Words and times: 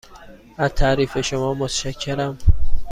از 0.57 0.69
تعریف 0.73 1.21
شما 1.21 1.53
متشکرم. 1.53 2.37